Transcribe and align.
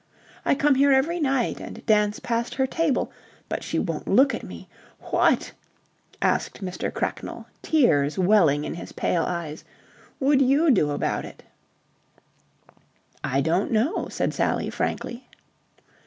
"I 0.45 0.55
come 0.55 0.73
here 0.73 0.91
every 0.91 1.19
night 1.19 1.59
and 1.59 1.85
dance 1.85 2.19
past 2.19 2.55
her 2.55 2.65
table, 2.65 3.11
but 3.47 3.63
she 3.63 3.77
won't 3.77 4.07
look 4.07 4.33
at 4.33 4.41
me. 4.41 4.67
What," 5.01 5.51
asked 6.23 6.63
Mr. 6.65 6.91
Cracknell, 6.91 7.45
tears 7.61 8.17
welling 8.17 8.63
in 8.65 8.73
his 8.73 8.93
pale 8.93 9.21
eyes, 9.21 9.63
"would 10.19 10.41
you 10.41 10.71
do 10.71 10.89
about 10.89 11.23
it?" 11.23 11.43
"I 13.23 13.41
don't 13.41 13.69
know," 13.71 14.07
said 14.09 14.33
Sally, 14.33 14.71
frankly. 14.71 15.29